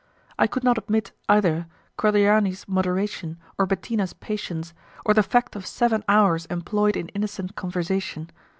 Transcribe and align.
I 0.39 0.47
could 0.47 0.63
not 0.63 0.79
admit 0.79 1.11
either 1.29 1.67
Cordiani's 1.95 2.67
moderation 2.67 3.37
or 3.59 3.67
Bettina's 3.67 4.13
patience, 4.13 4.73
or 5.05 5.13
the 5.13 5.21
fact 5.21 5.55
of 5.55 5.63
seven 5.67 6.03
hours 6.09 6.47
employed 6.47 6.97
in 6.97 7.09
innocent 7.09 7.55
conversation. 7.55 8.31